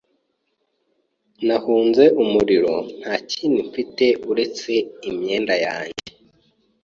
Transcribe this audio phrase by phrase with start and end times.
[1.45, 4.71] Nahunze umuriro nta kindi mfite uretse
[5.09, 6.03] imyenda yanjye.